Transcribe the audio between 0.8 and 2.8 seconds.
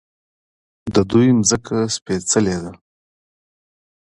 د دوی ځمکه سپیڅلې ده.